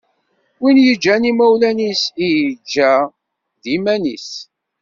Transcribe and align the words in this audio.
Win 0.61 0.77
yeǧǧan 0.85 1.23
imawlan-is 1.31 2.03
i 2.25 2.27
yeǧǧa 2.43 2.93
d 3.61 3.63
iman-is. 3.75 4.29